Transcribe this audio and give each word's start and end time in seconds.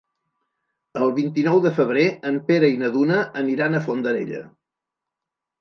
El 1.01 1.11
vint-i-nou 1.17 1.61
de 1.65 1.71
febrer 1.75 2.05
en 2.31 2.39
Pere 2.49 2.71
i 2.77 2.79
na 2.85 2.89
Duna 2.97 3.21
aniran 3.43 3.77
a 3.77 3.83
Fondarella. 3.87 4.41